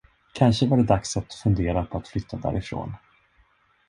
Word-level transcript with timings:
Kanske 0.33 0.67
var 0.67 0.77
det 0.77 0.83
dags 0.83 1.17
att 1.17 1.33
fundera 1.33 1.85
på 1.85 1.97
att 1.97 2.07
flytta 2.07 2.37
därifrån. 2.37 2.93